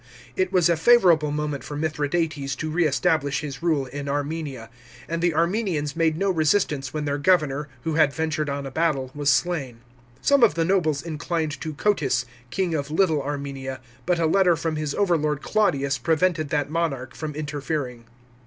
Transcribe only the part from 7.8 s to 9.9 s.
who had ventured on a battle, was slain.